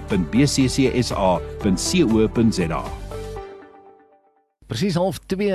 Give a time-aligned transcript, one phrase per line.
[4.73, 5.53] Presies half 2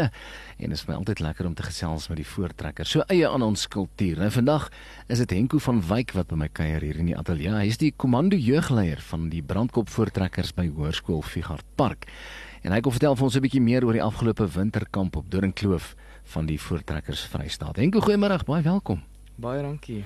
[0.58, 2.86] en dit is my altyd lekker om te gesels met die voortrekker.
[2.86, 4.20] So eie aan ons kultuur.
[4.22, 4.68] En vandag
[5.10, 7.54] is dit Henko van Wyk wat by my kuier hier in die ateljee.
[7.54, 12.06] Hy is die komando jeugleier van die brandkop voortrekkers by Hoërskool Figart Park.
[12.68, 15.96] En hy kom vertel vir ons 'n bietjie meer oor die afgelope winterkamp op Doringkloof
[16.34, 17.78] van die Voortrekkers Vrystaat.
[17.78, 19.04] Henko, goeiemôre, baie welkom.
[19.38, 20.04] Baie dankie.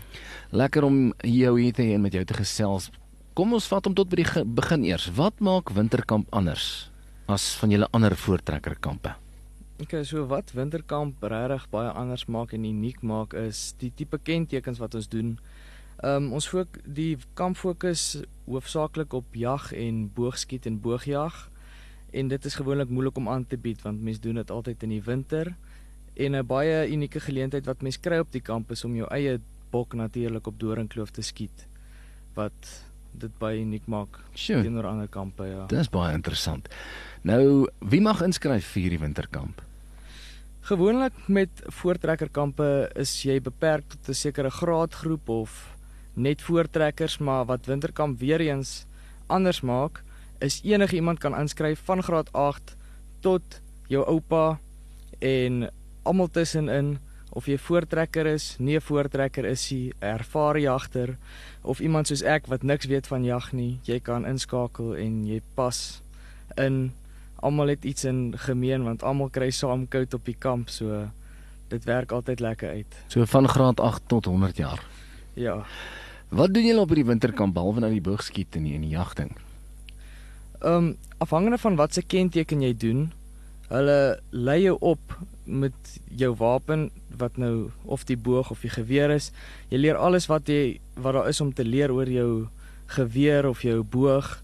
[0.52, 2.92] Lekker om jou hier te hê en met jou te gesels.
[3.34, 5.10] Kom ons vat hom tot by die begin eers.
[5.10, 6.92] Wat maak winterkamp anders
[7.26, 9.16] as van julle ander voortrekkerkampe?
[9.82, 14.78] Okay, so wat winterkamp regtig baie anders maak en uniek maak is die tipe kentekens
[14.78, 15.40] wat ons doen.
[16.04, 21.50] Ehm um, ons fok die kamp fokus hoofsaaklik op jag en boogskiet en boogjag
[22.12, 24.90] en dit is gewoonlik moeilik om aan te bied want mense doen dit altyd in
[24.90, 25.56] die winter
[26.16, 29.40] en 'n baie unieke geleentheid wat mense kry op die kampus om jou eie
[29.72, 31.68] bok natuurlik op Doringkloof te skiet
[32.36, 34.62] wat dit baie uniek maak sure.
[34.62, 35.66] teenoor ander kampe ja.
[35.72, 36.70] Dis baie interessant.
[37.22, 39.62] Nou, wie mag inskryf vir hierdie winterkamp?
[40.62, 45.76] Gewoonlik met voortrekkerkampe is jy beperk tot 'n sekere graadgroep of
[46.14, 48.86] net voortrekkers, maar wat winterkamp weer eens
[49.28, 50.04] anders maak,
[50.42, 52.76] is enige iemand kan inskryf van graad 8
[53.22, 54.60] tot jou oupa
[55.20, 55.70] en
[56.04, 56.98] almal tussenin
[57.32, 61.18] of jy voortrekker is, nie 'n voortrekker is jy, ervare jagter
[61.64, 65.42] of iemand soos ek wat niks weet van jag nie, jy kan inskakel en jy
[65.56, 66.02] pas
[66.58, 66.92] in.
[67.42, 71.10] Almal het iets in gemeen want almal kry saam koud op die kamp, so
[71.70, 72.96] dit werk altyd lekker uit.
[73.08, 74.84] So van graad 8 tot 100 jaar.
[75.34, 75.66] Ja.
[76.30, 79.32] Wat doen julle op hierdie winterkamp behalwe nou die boogskiet en die, die jagting?
[80.62, 83.12] Ehm um, afhangende van wat se kenteken jy doen,
[83.70, 85.74] hulle lei jou op met
[86.18, 89.32] jou wapen wat nou of die boog of die geweer is.
[89.70, 92.48] Jy leer alles wat jy wat daar is om te leer oor jou
[92.94, 94.42] geweer of jou boog.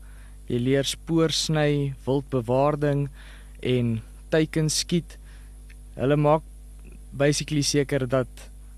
[0.48, 3.08] Jy leer spoor sny, wildbewaarding
[3.62, 3.98] en
[4.34, 5.18] teiken skiet.
[5.98, 6.46] Hulle maak
[7.12, 8.30] basically seker dat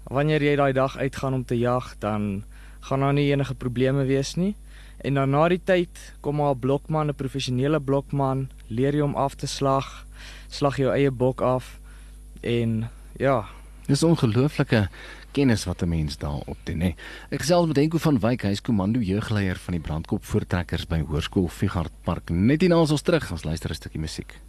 [0.09, 2.44] wanneer jy daai dag uitgaan om te jag, dan
[2.88, 4.56] gaan daar nie enige probleme wees nie.
[5.01, 5.89] En dan na die tyd
[6.21, 10.05] kom maar 'n blokman, 'n professionele blokman, leer jy hom af te slag,
[10.49, 11.79] slag jou eie bok af
[12.41, 13.45] en ja,
[13.88, 14.89] dis ongelooflike
[15.31, 16.95] kennis wat 'n mens daar opdoen, hè.
[17.29, 20.99] Ek gesels met Henko van Wyk, hy is komando jeugleier van die brandkop voortrekkers by
[20.99, 22.29] Hoërskool Figart Park.
[22.29, 24.39] Net hierna ons terug, ons luister 'n stukkie musiek.